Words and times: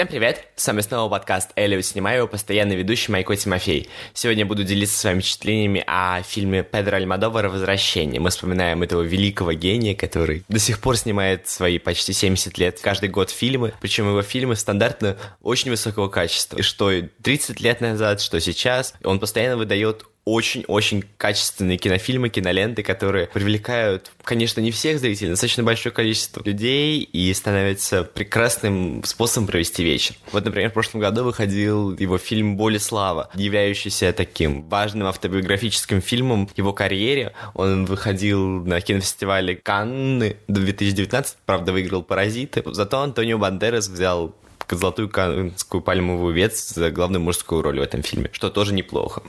Всем 0.00 0.08
привет! 0.08 0.46
С 0.56 0.66
вами 0.66 0.80
снова 0.80 1.10
подкаст 1.10 1.50
Элиот 1.56 1.84
Снимаю, 1.84 2.20
его 2.20 2.26
постоянный 2.26 2.74
ведущий 2.74 3.12
Майко 3.12 3.36
Тимофей. 3.36 3.90
Сегодня 4.14 4.46
буду 4.46 4.64
делиться 4.64 4.98
с 4.98 5.04
вами 5.04 5.20
впечатлениями 5.20 5.84
о 5.86 6.22
фильме 6.22 6.62
Педро 6.62 6.96
Альмадовара 6.96 7.50
«Возвращение». 7.50 8.18
Мы 8.18 8.30
вспоминаем 8.30 8.82
этого 8.82 9.02
великого 9.02 9.52
гения, 9.52 9.94
который 9.94 10.42
до 10.48 10.58
сих 10.58 10.80
пор 10.80 10.96
снимает 10.96 11.48
свои 11.48 11.78
почти 11.78 12.14
70 12.14 12.56
лет 12.56 12.80
каждый 12.80 13.10
год 13.10 13.28
фильмы, 13.28 13.74
причем 13.82 14.08
его 14.08 14.22
фильмы 14.22 14.56
стандартно 14.56 15.18
очень 15.42 15.70
высокого 15.70 16.08
качества. 16.08 16.56
И 16.56 16.62
что 16.62 16.90
30 17.22 17.60
лет 17.60 17.82
назад, 17.82 18.22
что 18.22 18.40
сейчас, 18.40 18.94
он 19.04 19.20
постоянно 19.20 19.58
выдает 19.58 20.06
очень-очень 20.30 21.04
качественные 21.16 21.76
кинофильмы, 21.76 22.28
киноленты, 22.28 22.82
которые 22.82 23.26
привлекают, 23.26 24.12
конечно, 24.22 24.60
не 24.60 24.70
всех 24.70 25.00
зрителей, 25.00 25.28
но 25.28 25.32
достаточно 25.32 25.64
большое 25.64 25.92
количество 25.92 26.42
людей 26.44 27.00
и 27.00 27.34
становятся 27.34 28.04
прекрасным 28.04 29.02
способом 29.04 29.48
провести 29.48 29.82
вечер. 29.82 30.14
Вот, 30.32 30.44
например, 30.44 30.70
в 30.70 30.74
прошлом 30.74 31.00
году 31.00 31.24
выходил 31.24 31.96
его 31.96 32.18
фильм 32.18 32.56
«Боль 32.56 32.76
и 32.76 32.78
слава», 32.78 33.30
являющийся 33.34 34.12
таким 34.12 34.62
важным 34.68 35.08
автобиографическим 35.08 36.00
фильмом 36.00 36.48
его 36.56 36.72
карьере. 36.72 37.32
Он 37.54 37.84
выходил 37.84 38.64
на 38.64 38.80
кинофестивале 38.80 39.56
Канны 39.56 40.36
2019, 40.46 41.38
правда, 41.44 41.72
выиграл 41.72 42.02
«Паразиты». 42.02 42.62
Зато 42.66 43.00
Антонио 43.00 43.38
Бандерас 43.38 43.88
взял 43.88 44.34
золотую 44.70 45.08
канскую 45.08 45.82
пальмовую 45.82 46.34
ветвь 46.34 46.58
за 46.58 46.90
главную 46.90 47.20
мужскую 47.20 47.62
роль 47.62 47.80
в 47.80 47.82
этом 47.82 48.02
фильме, 48.02 48.30
что 48.32 48.50
тоже 48.50 48.72
неплохо. 48.72 49.22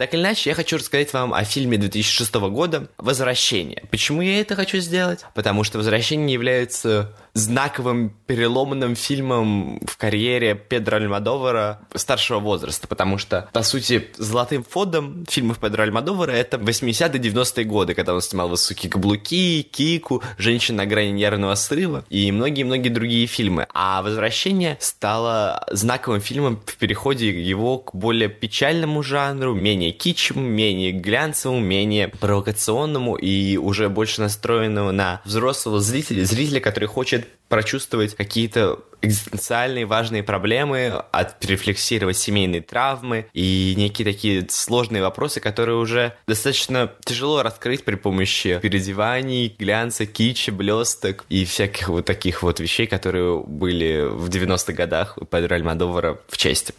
Так 0.00 0.14
или 0.14 0.22
иначе, 0.22 0.48
я 0.48 0.56
хочу 0.56 0.78
рассказать 0.78 1.12
вам 1.12 1.34
о 1.34 1.44
фильме 1.44 1.76
2006 1.76 2.34
года 2.34 2.88
«Возвращение». 2.96 3.84
Почему 3.90 4.22
я 4.22 4.40
это 4.40 4.56
хочу 4.56 4.78
сделать? 4.78 5.26
Потому 5.34 5.62
что 5.62 5.76
«Возвращение» 5.76 6.32
является 6.32 7.14
знаковым 7.34 8.14
переломным 8.26 8.96
фильмом 8.96 9.80
в 9.86 9.96
карьере 9.96 10.54
Педро 10.54 10.96
Альмадовара 10.96 11.80
старшего 11.94 12.40
возраста, 12.40 12.88
потому 12.88 13.18
что, 13.18 13.48
по 13.52 13.62
сути, 13.62 14.08
золотым 14.16 14.64
фондом 14.64 15.24
фильмов 15.28 15.58
Педро 15.58 15.82
Альмадовара 15.82 16.32
это 16.32 16.56
80-е 16.56 17.20
90-е 17.20 17.64
годы, 17.64 17.94
когда 17.94 18.14
он 18.14 18.22
снимал 18.22 18.48
«Высокие 18.48 18.90
каблуки», 18.90 19.62
«Кику», 19.62 20.22
«Женщина 20.38 20.78
на 20.78 20.86
грани 20.86 21.10
нервного 21.10 21.54
срыва» 21.54 22.04
и 22.08 22.30
многие-многие 22.32 22.88
другие 22.88 23.26
фильмы. 23.26 23.66
А 23.74 24.02
«Возвращение» 24.02 24.76
стало 24.80 25.66
знаковым 25.70 26.20
фильмом 26.20 26.60
в 26.64 26.76
переходе 26.76 27.30
его 27.30 27.78
к 27.78 27.94
более 27.94 28.28
печальному 28.28 29.02
жанру, 29.02 29.54
менее 29.54 29.92
кичему, 29.92 30.40
менее 30.40 30.92
глянцевому, 30.92 31.60
менее 31.60 32.08
провокационному 32.08 33.16
и 33.16 33.56
уже 33.56 33.88
больше 33.88 34.20
настроенному 34.20 34.92
на 34.92 35.20
взрослого 35.24 35.80
зрителя, 35.80 36.24
зрителя, 36.24 36.60
который 36.60 36.86
хочет 36.86 37.19
прочувствовать 37.48 38.14
какие-то 38.14 38.78
экзистенциальные 39.02 39.86
важные 39.86 40.22
проблемы, 40.22 41.02
отрефлексировать 41.10 42.16
семейные 42.16 42.60
травмы 42.60 43.26
и 43.32 43.74
некие 43.76 44.04
такие 44.04 44.46
сложные 44.48 45.02
вопросы, 45.02 45.40
которые 45.40 45.76
уже 45.76 46.14
достаточно 46.26 46.92
тяжело 47.04 47.42
раскрыть 47.42 47.84
при 47.84 47.94
помощи 47.94 48.58
переодеваний, 48.60 49.54
глянца, 49.58 50.06
кичи, 50.06 50.50
блесток 50.50 51.24
и 51.28 51.44
всяких 51.44 51.88
вот 51.88 52.04
таких 52.04 52.42
вот 52.42 52.60
вещей, 52.60 52.86
которые 52.86 53.40
были 53.40 54.06
в 54.08 54.28
90-х 54.28 54.72
годах 54.72 55.18
у 55.18 55.24
Педро 55.24 55.56
Альмадовара 55.56 56.20
в 56.28 56.36
честь. 56.36 56.72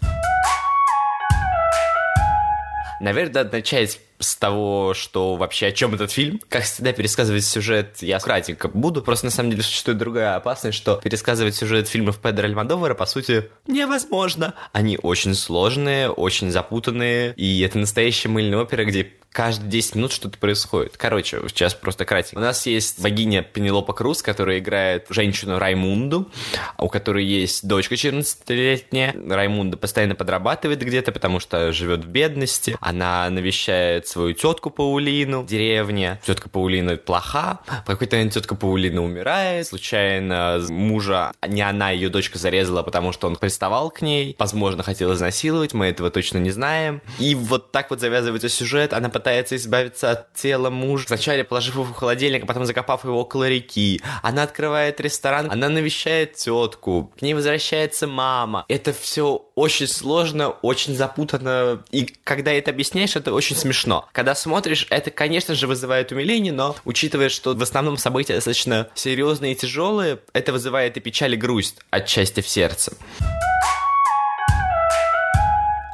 Наверное, 3.01 3.43
начать 3.43 3.99
с 4.19 4.35
того, 4.35 4.93
что 4.93 5.35
вообще 5.35 5.67
о 5.67 5.71
чем 5.71 5.95
этот 5.95 6.11
фильм. 6.11 6.39
Как 6.49 6.63
всегда, 6.63 6.93
пересказывать 6.93 7.43
сюжет 7.43 7.97
я 8.01 8.19
кратенько 8.19 8.67
буду. 8.67 9.01
Просто 9.01 9.25
на 9.25 9.31
самом 9.31 9.49
деле 9.49 9.63
существует 9.63 9.97
другая 9.97 10.35
опасность, 10.35 10.77
что 10.77 10.97
пересказывать 10.97 11.55
сюжет 11.55 11.87
фильмов 11.87 12.19
Педро 12.19 12.45
Альмадовара, 12.45 12.93
по 12.93 13.07
сути, 13.07 13.49
невозможно. 13.65 14.53
Они 14.71 14.99
очень 15.01 15.33
сложные, 15.33 16.11
очень 16.11 16.51
запутанные, 16.51 17.33
и 17.35 17.61
это 17.61 17.79
настоящая 17.79 18.29
мыльная 18.29 18.59
опера, 18.59 18.85
где 18.85 19.11
каждые 19.31 19.69
10 19.69 19.95
минут 19.95 20.11
что-то 20.11 20.37
происходит. 20.37 20.97
Короче, 20.97 21.39
сейчас 21.47 21.73
просто 21.73 22.05
кратенько. 22.05 22.37
У 22.37 22.41
нас 22.41 22.65
есть 22.65 23.01
богиня 23.01 23.43
Пенелопа 23.43 23.93
Круз, 23.93 24.21
которая 24.21 24.59
играет 24.59 25.05
женщину 25.09 25.57
Раймунду, 25.57 26.29
у 26.77 26.89
которой 26.89 27.25
есть 27.25 27.65
дочка 27.67 27.95
14-летняя. 27.95 29.15
Раймунда 29.29 29.77
постоянно 29.77 30.15
подрабатывает 30.15 30.81
где-то, 30.81 31.11
потому 31.11 31.39
что 31.39 31.71
живет 31.71 32.03
в 32.05 32.07
бедности. 32.07 32.75
Она 32.81 33.29
навещает 33.29 34.07
свою 34.07 34.33
тетку 34.33 34.69
Паулину 34.69 35.41
в 35.41 35.47
деревне. 35.47 36.19
Тетка 36.25 36.49
Паулина 36.49 36.97
плоха. 36.97 37.59
В 37.83 37.87
какой-то 37.87 38.17
момент 38.17 38.33
тетка 38.33 38.55
Паулина 38.55 39.01
умирает. 39.01 39.67
Случайно 39.67 40.61
мужа, 40.69 41.31
не 41.47 41.61
она, 41.61 41.91
ее 41.91 42.09
дочка 42.09 42.37
зарезала, 42.37 42.83
потому 42.83 43.11
что 43.11 43.27
он 43.27 43.35
приставал 43.35 43.91
к 43.91 44.01
ней. 44.01 44.35
Возможно, 44.37 44.83
хотел 44.83 45.13
изнасиловать, 45.13 45.73
мы 45.73 45.87
этого 45.87 46.11
точно 46.11 46.37
не 46.39 46.51
знаем. 46.51 47.01
И 47.19 47.35
вот 47.35 47.71
так 47.71 47.89
вот 47.89 47.99
завязывается 47.99 48.49
сюжет. 48.49 48.93
Она 48.93 49.09
пытается 49.21 49.55
избавиться 49.55 50.11
от 50.11 50.33
тела 50.33 50.69
мужа, 50.69 51.05
сначала 51.07 51.43
положив 51.43 51.75
его 51.75 51.83
в 51.85 51.93
холодильник, 51.93 52.43
а 52.43 52.45
потом 52.47 52.65
закопав 52.65 53.03
его 53.03 53.19
около 53.19 53.47
реки. 53.47 54.01
Она 54.23 54.43
открывает 54.43 54.99
ресторан, 54.99 55.49
она 55.51 55.69
навещает 55.69 56.33
тетку, 56.33 57.11
к 57.17 57.21
ней 57.21 57.33
возвращается 57.33 58.07
мама. 58.07 58.65
Это 58.67 58.93
все 58.93 59.45
очень 59.55 59.87
сложно, 59.87 60.49
очень 60.49 60.95
запутанно, 60.95 61.83
и 61.91 62.05
когда 62.23 62.51
это 62.51 62.71
объясняешь, 62.71 63.15
это 63.15 63.33
очень 63.33 63.55
смешно. 63.55 64.09
Когда 64.11 64.33
смотришь, 64.33 64.87
это, 64.89 65.11
конечно 65.11 65.53
же, 65.53 65.67
вызывает 65.67 66.11
умиление, 66.11 66.51
но 66.51 66.75
учитывая, 66.83 67.29
что 67.29 67.53
в 67.53 67.61
основном 67.61 67.97
события 67.97 68.33
достаточно 68.33 68.89
серьезные 68.95 69.53
и 69.53 69.55
тяжелые, 69.55 70.19
это 70.33 70.51
вызывает 70.51 70.97
и 70.97 70.99
печаль, 70.99 71.35
и 71.35 71.37
грусть 71.37 71.77
отчасти 71.91 72.41
в 72.41 72.47
сердце. 72.47 72.93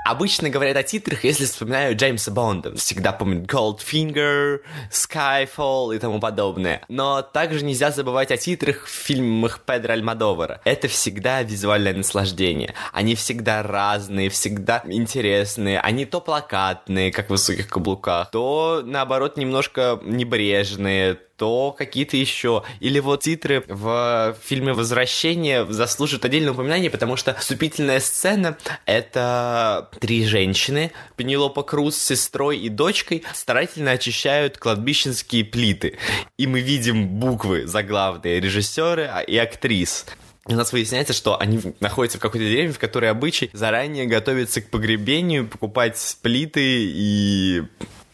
Обычно 0.08 0.50
говорят 0.50 0.78
о 0.78 0.84
титрах, 0.84 1.26
если 1.26 1.44
вспоминаю 1.44 1.94
Джеймса 1.94 2.32
Бонда. 2.32 2.74
Всегда 2.78 3.12
помнят 3.12 3.46
Goldfinger, 3.46 4.60
Skyfall 4.90 5.94
и 5.94 6.00
тому 6.00 6.22
подобное. 6.22 6.82
Но 6.88 7.22
также 7.22 7.66
нельзя 7.66 7.92
забывать 7.92 8.32
о 8.32 8.38
титрах 8.38 8.86
в 8.86 8.90
фильмах 8.90 9.60
Педро 9.66 9.92
Альмадовара. 9.92 10.62
Это 10.64 10.88
всегда 10.88 11.44
визуальное 11.44 11.94
наслаждение. 11.94 12.74
Они 12.94 13.16
всегда 13.16 13.62
разные, 13.64 14.30
всегда 14.30 14.82
интересные. 14.86 15.82
Они 15.82 16.06
то 16.06 16.22
плакатные, 16.22 17.12
как 17.12 17.28
в 17.28 17.32
высоких 17.32 17.68
каблуках, 17.68 18.32
то, 18.32 18.84
наоборот, 18.86 19.36
немножко 19.36 20.00
небрежные, 20.06 21.20
то 21.38 21.72
какие-то 21.72 22.18
еще. 22.18 22.64
Или 22.80 23.00
вот 23.00 23.24
титры 23.24 23.64
в 23.68 24.36
фильме 24.44 24.74
«Возвращение» 24.74 25.66
заслуживают 25.72 26.26
отдельного 26.26 26.56
упоминания, 26.56 26.90
потому 26.90 27.16
что 27.16 27.34
вступительная 27.36 28.00
сцена— 28.00 28.58
это 28.86 29.90
три 30.00 30.26
женщины, 30.26 30.92
Пенелопа 31.16 31.64
Круз 31.64 31.96
с 31.96 32.06
сестрой 32.06 32.58
и 32.58 32.70
дочкой 32.70 33.24
старательно 33.34 33.92
очищают 33.92 34.58
кладбищенские 34.58 35.46
плиты. 35.46 35.98
И 36.38 36.48
мы 36.48 36.62
видим 36.62 37.08
буквы 37.08 37.68
заглавные 37.68 38.40
режиссеры 38.40 39.10
и 39.28 39.38
актрис 39.38 40.06
у 40.50 40.54
нас 40.54 40.72
выясняется, 40.72 41.14
что 41.14 41.40
они 41.40 41.60
находятся 41.82 42.20
в 42.20 42.22
какой-то 42.22 42.46
деревне, 42.46 42.72
в 42.72 42.80
которой 42.80 43.12
обычай 43.12 43.50
заранее 43.52 44.06
готовиться 44.06 44.62
к 44.62 44.70
погребению, 44.70 45.48
покупать 45.48 46.18
плиты 46.22 46.62
и 46.64 47.64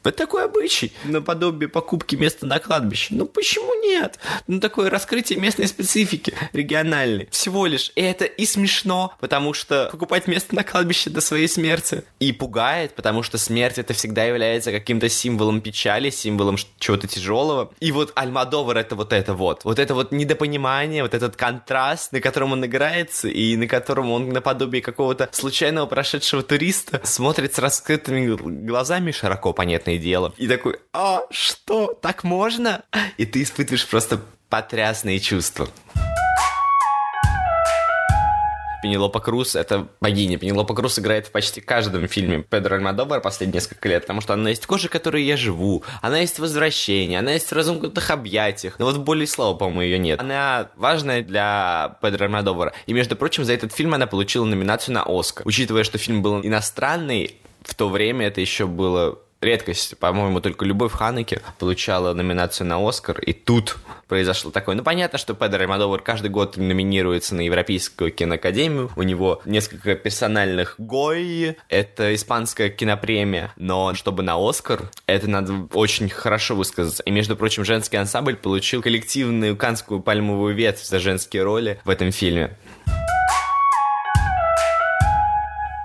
это 0.10 0.18
такой 0.18 0.46
обычай, 0.46 0.94
наподобие 1.06 1.70
покупки 1.70 2.16
места 2.16 2.46
на 2.46 2.60
кладбище. 2.60 3.14
Ну 3.16 3.26
почему 3.26 3.74
нет? 3.82 4.20
Ну 4.48 4.60
такое 4.60 4.90
раскрытие 4.90 5.40
местной 5.40 5.68
специфики, 5.68 6.34
региональной. 6.54 7.28
Всего 7.32 7.66
лишь. 7.66 7.92
И 7.96 8.02
это 8.02 8.26
и 8.26 8.46
смешно, 8.46 9.14
потому 9.20 9.54
что 9.54 9.90
покупать 9.92 10.28
место 10.28 10.56
на 10.56 10.64
кладбище 10.64 11.10
до 11.10 11.22
своей 11.22 11.48
смерти. 11.48 12.04
И 12.20 12.32
пугает, 12.32 12.96
потому 12.96 13.24
что 13.24 13.38
смерть 13.38 13.78
это 13.78 13.94
всегда 13.94 14.24
является 14.26 14.72
каким-то 14.72 15.10
символом 15.10 15.62
печали, 15.62 16.10
символом 16.10 16.58
чего-то 16.80 17.08
тяжелого. 17.08 17.72
И 17.80 17.92
вот 17.92 18.12
Альмадовар 18.16 18.78
это 18.78 18.96
вот 18.96 19.14
это 19.14 19.34
вот. 19.34 19.64
Вот 19.64 19.80
это 19.80 19.94
вот 19.94 20.12
недопонимание, 20.12 21.04
вот 21.04 21.14
этот 21.14 21.36
контраст, 21.36 22.12
на 22.12 22.20
котором 22.20 22.54
он 22.54 22.66
играется, 22.66 23.28
и 23.28 23.56
на 23.56 23.68
котором 23.68 24.12
он 24.12 24.30
наподобие 24.30 24.82
какого-то 24.82 25.30
случайного 25.32 25.86
прошедшего 25.86 26.44
туриста 26.44 27.02
смотрит 27.04 27.56
с 27.56 27.60
раскрытыми 27.60 28.36
глазами, 28.66 29.12
широко 29.12 29.54
понятно 29.54 29.93
понятное 29.94 29.98
дело. 29.98 30.34
И 30.38 30.48
такой, 30.48 30.80
а, 30.94 31.24
что, 31.32 31.94
так 32.02 32.24
можно? 32.24 32.84
И 33.18 33.26
ты 33.26 33.44
испытываешь 33.44 33.88
просто 33.88 34.22
потрясные 34.50 35.20
чувства. 35.20 35.68
Пенелопа 38.82 39.22
Круз— 39.22 39.56
это 39.56 39.88
богиня. 40.02 40.38
Пенелопа 40.38 40.76
Круз 40.76 41.00
играет 41.00 41.28
в 41.28 41.32
почти 41.32 41.62
каждом 41.62 42.06
фильме 42.10 42.44
Педро 42.44 42.76
Альмадовар 42.76 43.22
последние 43.22 43.62
несколько 43.62 43.88
лет, 43.88 44.02
потому 44.02 44.20
что 44.20 44.34
она 44.34 44.50
есть 44.50 44.66
кожа, 44.66 44.90
которой 44.90 45.24
я 45.24 45.38
живу, 45.38 45.84
она 46.02 46.20
есть 46.20 46.38
возвращение, 46.38 47.20
она 47.20 47.32
есть 47.32 47.48
в 47.48 47.54
разомкнутых 47.54 48.12
объятиях. 48.12 48.80
Но 48.80 48.86
вот 48.86 48.98
более 48.98 49.26
слова, 49.26 49.58
по-моему, 49.58 49.82
ее 49.84 50.00
нет. 50.00 50.20
Она 50.20 50.68
важная 50.76 51.24
для 51.24 51.98
Педро 52.02 52.26
Альмадовара. 52.26 52.74
И, 52.86 52.92
между 52.92 53.16
прочим, 53.16 53.46
за 53.46 53.54
этот 53.54 53.72
фильм 53.72 53.94
она 53.94 54.06
получила 54.06 54.44
номинацию 54.44 54.96
на 54.96 55.04
Оскар. 55.08 55.48
Учитывая, 55.48 55.86
что 55.86 55.98
фильм 55.98 56.22
был 56.22 56.42
иностранный, 56.42 57.38
в 57.64 57.76
то 57.76 57.88
время 57.88 58.28
это 58.28 58.42
еще 58.42 58.68
было 58.68 59.18
редкость. 59.44 59.98
По-моему, 59.98 60.42
только 60.42 60.66
Любовь 60.66 60.94
Ханеке 60.94 61.42
получала 61.60 62.14
номинацию 62.14 62.68
на 62.68 62.88
Оскар, 62.88 63.20
и 63.20 63.34
тут 63.34 63.78
произошло 64.08 64.52
такое. 64.52 64.76
Ну, 64.76 64.84
понятно, 64.84 65.18
что 65.18 65.34
Педро 65.34 65.62
Альмадовар 65.62 66.02
каждый 66.02 66.30
год 66.30 66.58
номинируется 66.58 67.36
на 67.36 67.42
Европейскую 67.42 68.12
киноакадемию. 68.12 68.92
У 68.96 69.04
него 69.04 69.42
несколько 69.46 69.96
персональных 69.96 70.76
Гои, 70.78 71.58
это 71.70 72.14
испанская 72.14 72.70
кинопремия, 72.70 73.52
но 73.56 73.94
чтобы 73.94 74.24
на 74.24 74.38
Оскар, 74.38 74.90
это 75.08 75.30
надо 75.30 75.68
очень 75.74 76.10
хорошо 76.10 76.56
высказаться. 76.56 77.04
И, 77.04 77.12
между 77.12 77.36
прочим, 77.36 77.66
женский 77.66 77.98
ансамбль 77.98 78.36
получил 78.36 78.82
коллективную 78.82 79.56
канскую 79.56 80.02
пальмовую 80.02 80.56
ветвь 80.56 80.84
за 80.84 81.00
женские 81.00 81.44
роли 81.44 81.80
в 81.86 81.90
этом 81.90 82.12
фильме. 82.12 82.56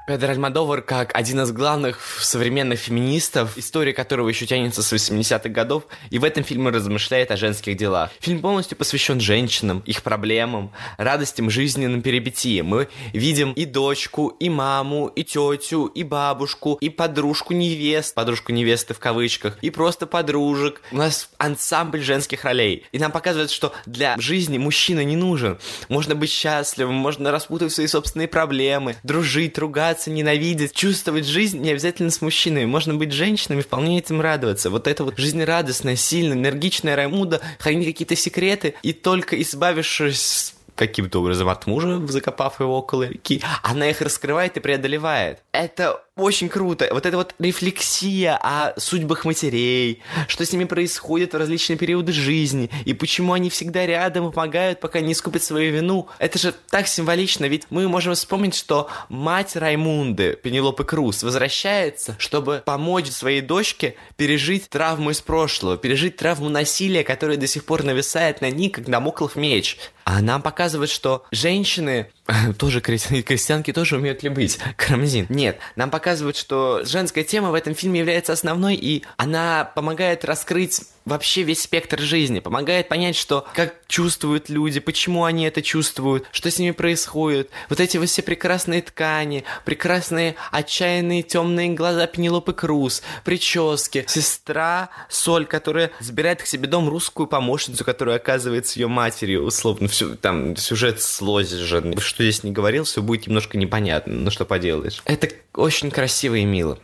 Педро 0.08 0.30
Альмадовар 0.30 0.80
как 0.80 1.14
один 1.14 1.42
из 1.42 1.52
главных 1.52 2.00
современных 2.22 2.78
феминистов, 2.78 3.58
история 3.58 3.92
которого 3.92 4.30
еще 4.30 4.46
тянется 4.46 4.82
с 4.82 4.90
80-х 4.90 5.50
годов, 5.50 5.82
и 6.08 6.18
в 6.18 6.24
этом 6.24 6.44
фильме 6.44 6.70
размышляет 6.70 7.30
о 7.30 7.36
женских 7.36 7.76
делах. 7.76 8.10
Фильм 8.20 8.40
полностью 8.40 8.78
посвящен 8.78 9.20
женщинам, 9.20 9.82
их 9.84 10.02
проблемам, 10.02 10.72
радостям, 10.96 11.50
жизненным 11.50 12.00
перипетиям. 12.00 12.68
Мы 12.68 12.88
видим 13.12 13.52
и 13.52 13.66
дочку, 13.66 14.28
и 14.28 14.48
маму, 14.48 15.08
и 15.08 15.24
тетю, 15.24 15.84
и 15.88 16.04
бабушку, 16.04 16.78
и 16.80 16.88
подружку 16.88 17.52
невест, 17.52 18.14
подружку 18.14 18.52
невесты 18.52 18.94
в 18.94 18.98
кавычках, 19.00 19.58
и 19.60 19.68
просто 19.68 20.06
подружек. 20.06 20.80
У 20.90 20.96
нас 20.96 21.28
ансамбль 21.36 22.00
женских 22.00 22.44
ролей. 22.44 22.86
И 22.92 22.98
нам 22.98 23.12
показывают, 23.12 23.50
что 23.50 23.74
для 23.84 24.16
жизни 24.16 24.56
мужчина 24.56 25.04
не 25.04 25.16
нужен. 25.16 25.58
Можно 25.90 26.14
быть 26.14 26.30
счастливым, 26.30 26.94
можно 26.94 27.30
распутывать 27.30 27.74
свои 27.74 27.86
собственные 27.86 28.28
проблемы, 28.28 28.96
дружить, 29.02 29.58
ругаться, 29.58 29.97
ругаться, 29.98 30.10
ненавидеть, 30.10 30.72
чувствовать 30.72 31.26
жизнь 31.26 31.60
не 31.60 31.70
обязательно 31.70 32.10
с 32.10 32.22
мужчинами. 32.22 32.64
Можно 32.64 32.94
быть 32.94 33.12
женщинами, 33.12 33.62
вполне 33.62 33.98
этим 33.98 34.20
радоваться. 34.20 34.70
Вот 34.70 34.86
это 34.86 35.04
вот 35.04 35.18
жизнерадостная, 35.18 35.96
сильная, 35.96 36.36
энергичная 36.36 36.96
Раймуда, 36.96 37.40
хранит 37.58 37.86
какие-то 37.86 38.16
секреты, 38.16 38.74
и 38.82 38.92
только 38.92 39.40
избавившись 39.40 40.54
каким-то 40.76 41.18
образом 41.18 41.48
от 41.48 41.66
мужа, 41.66 42.00
закопав 42.06 42.60
его 42.60 42.78
около 42.78 43.08
реки, 43.08 43.42
она 43.64 43.90
их 43.90 44.00
раскрывает 44.00 44.56
и 44.56 44.60
преодолевает. 44.60 45.40
Это 45.50 46.04
очень 46.18 46.48
круто. 46.48 46.88
Вот 46.90 47.06
эта 47.06 47.16
вот 47.16 47.34
рефлексия 47.38 48.36
о 48.36 48.78
судьбах 48.78 49.24
матерей, 49.24 50.02
что 50.26 50.44
с 50.44 50.52
ними 50.52 50.64
происходит 50.64 51.32
в 51.32 51.36
различные 51.36 51.76
периоды 51.76 52.12
жизни, 52.12 52.70
и 52.84 52.92
почему 52.92 53.32
они 53.32 53.50
всегда 53.50 53.86
рядом 53.86 54.28
и 54.28 54.32
помогают, 54.32 54.80
пока 54.80 55.00
не 55.00 55.12
искупят 55.12 55.42
свою 55.42 55.72
вину. 55.72 56.08
Это 56.18 56.38
же 56.38 56.52
так 56.70 56.88
символично, 56.88 57.46
ведь 57.46 57.66
мы 57.70 57.88
можем 57.88 58.14
вспомнить, 58.14 58.54
что 58.54 58.88
мать 59.08 59.56
Раймунды, 59.56 60.38
Пенелопы 60.42 60.84
Круз, 60.84 61.22
возвращается, 61.22 62.16
чтобы 62.18 62.62
помочь 62.64 63.08
своей 63.10 63.40
дочке 63.40 63.94
пережить 64.16 64.68
травму 64.68 65.10
из 65.10 65.20
прошлого, 65.20 65.76
пережить 65.76 66.16
травму 66.16 66.48
насилия, 66.48 67.04
которая 67.04 67.36
до 67.36 67.46
сих 67.46 67.64
пор 67.64 67.84
нависает 67.84 68.40
на 68.40 68.50
ней, 68.50 68.70
как 68.70 68.88
намоклов 68.88 69.36
меч. 69.36 69.78
А 70.04 70.22
нам 70.22 70.40
показывает, 70.40 70.90
что 70.90 71.26
женщины 71.30 72.10
тоже 72.58 72.80
крестьянки 72.80 73.72
тоже 73.72 73.96
умеют 73.96 74.22
любить. 74.22 74.58
Карамзин. 74.76 75.26
Нет, 75.28 75.58
нам 75.76 75.90
показывают, 75.90 76.36
что 76.36 76.82
женская 76.84 77.24
тема 77.24 77.50
в 77.50 77.54
этом 77.54 77.74
фильме 77.74 78.00
является 78.00 78.32
основной, 78.32 78.74
и 78.74 79.04
она 79.16 79.64
помогает 79.64 80.24
раскрыть 80.24 80.82
вообще 81.08 81.42
весь 81.42 81.62
спектр 81.62 82.00
жизни, 82.00 82.40
помогает 82.40 82.88
понять, 82.88 83.16
что 83.16 83.46
как 83.54 83.74
чувствуют 83.88 84.48
люди, 84.48 84.80
почему 84.80 85.24
они 85.24 85.44
это 85.44 85.62
чувствуют, 85.62 86.26
что 86.30 86.50
с 86.50 86.58
ними 86.58 86.72
происходит. 86.72 87.50
Вот 87.68 87.80
эти 87.80 87.96
вот 87.96 88.08
все 88.08 88.22
прекрасные 88.22 88.82
ткани, 88.82 89.44
прекрасные 89.64 90.36
отчаянные 90.50 91.22
темные 91.22 91.70
глаза 91.70 92.06
Пенелопы 92.06 92.52
Круз, 92.52 93.02
прически, 93.24 94.04
сестра 94.08 94.90
Соль, 95.08 95.46
которая 95.46 95.90
забирает 96.00 96.42
к 96.42 96.46
себе 96.46 96.68
дом 96.68 96.88
русскую 96.88 97.26
помощницу, 97.26 97.84
которая 97.84 98.16
оказывается 98.16 98.78
ее 98.78 98.88
матерью, 98.88 99.44
условно, 99.44 99.88
всю, 99.88 100.16
там 100.16 100.56
сюжет 100.56 101.00
сложен. 101.02 101.98
Что 101.98 102.22
здесь 102.22 102.44
не 102.44 102.52
говорил, 102.52 102.84
все 102.84 103.02
будет 103.02 103.26
немножко 103.26 103.56
непонятно, 103.58 104.14
но 104.14 104.30
что 104.30 104.44
поделаешь. 104.44 105.02
Это 105.04 105.28
очень 105.54 105.90
красиво 105.90 106.34
и 106.34 106.44
мило. 106.44 106.78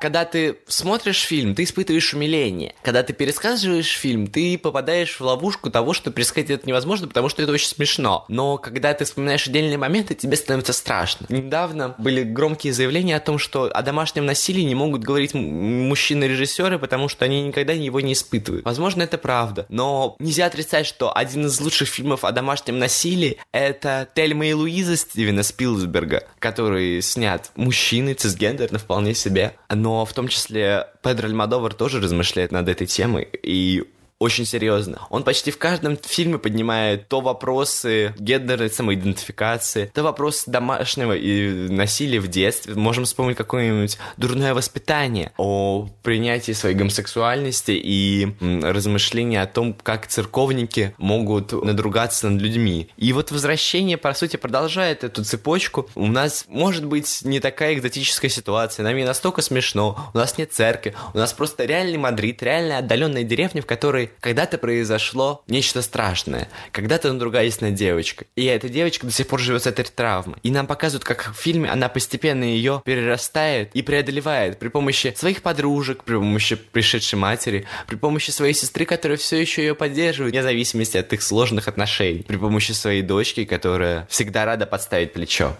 Когда 0.00 0.24
ты 0.24 0.58
смотришь 0.66 1.20
фильм, 1.20 1.54
ты 1.54 1.64
испытываешь 1.64 2.12
умиление. 2.14 2.74
Когда 2.82 3.02
ты 3.02 3.12
пересказываешь 3.12 3.90
фильм, 3.90 4.26
ты 4.26 4.58
попадаешь 4.58 5.18
в 5.18 5.20
ловушку 5.22 5.70
того, 5.70 5.92
что 5.92 6.10
пересказать 6.10 6.50
это 6.50 6.66
невозможно, 6.68 7.08
потому 7.08 7.28
что 7.28 7.42
это 7.42 7.52
очень 7.52 7.68
смешно. 7.68 8.24
Но 8.28 8.58
когда 8.58 8.92
ты 8.92 9.04
вспоминаешь 9.04 9.46
отдельные 9.46 9.78
моменты, 9.78 10.14
тебе 10.14 10.36
становится 10.36 10.72
страшно. 10.72 11.26
Недавно 11.28 11.94
были 11.98 12.22
громкие 12.22 12.72
заявления 12.72 13.16
о 13.16 13.20
том, 13.20 13.38
что 13.38 13.70
о 13.72 13.82
домашнем 13.82 14.26
насилии 14.26 14.62
не 14.62 14.74
могут 14.74 15.02
говорить 15.02 15.34
мужчины-режиссеры, 15.34 16.78
потому 16.78 17.08
что 17.08 17.24
они 17.24 17.42
никогда 17.42 17.72
его 17.72 18.00
не 18.00 18.12
испытывают. 18.12 18.64
Возможно, 18.64 19.02
это 19.02 19.16
правда. 19.16 19.66
Но 19.68 20.16
нельзя 20.18 20.46
отрицать, 20.46 20.86
что 20.86 21.16
один 21.16 21.46
из 21.46 21.60
лучших 21.60 21.88
фильмов 21.88 22.24
о 22.24 22.32
домашнем 22.32 22.78
насилии— 22.78 23.38
это 23.52 24.08
«Тельма 24.14 24.46
и 24.46 24.52
Луиза» 24.52 24.96
Стивена 24.96 25.42
Спилсберга, 25.42 26.24
который 26.38 27.00
снят 27.00 27.50
мужчины, 27.56 28.14
цисгендерно 28.14 28.78
вполне 28.78 29.14
себе. 29.14 29.54
Но 29.70 29.93
в 30.04 30.12
том 30.12 30.28
числе 30.28 30.88
Педро 31.02 31.28
Альмадовар 31.28 31.74
тоже 31.74 32.00
размышляет 32.00 32.52
над 32.52 32.68
этой 32.68 32.86
темой, 32.86 33.28
и 33.42 33.84
очень 34.24 34.46
серьезно. 34.46 35.06
Он 35.10 35.22
почти 35.22 35.50
в 35.50 35.58
каждом 35.58 35.98
фильме 35.98 36.38
поднимает 36.38 37.08
то 37.08 37.20
вопросы 37.20 38.14
гендерной 38.18 38.70
самоидентификации, 38.70 39.90
то 39.92 40.02
вопросы 40.02 40.50
домашнего 40.50 41.12
и 41.14 41.68
насилия 41.68 42.20
в 42.20 42.28
детстве. 42.28 42.74
Можем 42.74 43.04
вспомнить 43.04 43.36
какое-нибудь 43.36 43.98
дурное 44.16 44.54
воспитание 44.54 45.32
о 45.36 45.88
принятии 46.02 46.52
своей 46.52 46.74
гомосексуальности 46.74 47.72
и 47.72 48.34
размышления 48.40 49.42
о 49.42 49.46
том, 49.46 49.74
как 49.74 50.06
церковники 50.06 50.94
могут 50.96 51.52
надругаться 51.52 52.30
над 52.30 52.40
людьми. 52.40 52.88
И 52.96 53.12
вот 53.12 53.30
возвращение, 53.30 53.98
по 53.98 54.14
сути, 54.14 54.36
продолжает 54.36 55.04
эту 55.04 55.22
цепочку. 55.22 55.88
У 55.94 56.06
нас 56.06 56.46
может 56.48 56.86
быть 56.86 57.20
не 57.24 57.40
такая 57.40 57.74
экзотическая 57.74 58.30
ситуация, 58.30 58.84
нам 58.84 58.96
не 58.96 59.04
настолько 59.04 59.42
смешно, 59.42 60.10
у 60.14 60.18
нас 60.18 60.38
нет 60.38 60.52
церкви, 60.52 60.94
у 61.12 61.18
нас 61.18 61.34
просто 61.34 61.64
реальный 61.64 61.98
Мадрид, 61.98 62.42
реальная 62.42 62.78
отдаленная 62.78 63.24
деревня, 63.24 63.60
в 63.60 63.66
которой 63.66 64.10
когда-то 64.20 64.58
произошло 64.58 65.42
нечто 65.48 65.82
страшное. 65.82 66.48
Когда-то 66.72 67.12
надругались 67.12 67.60
на 67.60 67.70
девочка. 67.70 68.24
И 68.36 68.44
эта 68.44 68.68
девочка 68.68 69.06
до 69.06 69.12
сих 69.12 69.26
пор 69.26 69.40
живет 69.40 69.62
с 69.62 69.66
этой 69.66 69.84
травмой. 69.84 70.36
И 70.42 70.50
нам 70.50 70.66
показывают, 70.66 71.04
как 71.04 71.32
в 71.34 71.40
фильме 71.40 71.68
она 71.68 71.88
постепенно 71.88 72.44
ее 72.44 72.82
перерастает 72.84 73.70
и 73.74 73.82
преодолевает 73.82 74.58
при 74.58 74.68
помощи 74.68 75.14
своих 75.16 75.42
подружек, 75.42 76.04
при 76.04 76.14
помощи 76.14 76.56
пришедшей 76.56 77.18
матери, 77.18 77.66
при 77.86 77.96
помощи 77.96 78.30
своей 78.30 78.54
сестры, 78.54 78.84
которая 78.84 79.18
все 79.18 79.40
еще 79.40 79.62
ее 79.62 79.74
поддерживает, 79.74 80.32
вне 80.32 80.42
зависимости 80.42 80.96
от 80.96 81.12
их 81.12 81.22
сложных 81.22 81.68
отношений, 81.68 82.24
при 82.26 82.36
помощи 82.36 82.72
своей 82.72 83.02
дочки, 83.02 83.44
которая 83.44 84.06
всегда 84.08 84.44
рада 84.44 84.66
подставить 84.66 85.12
плечо 85.12 85.56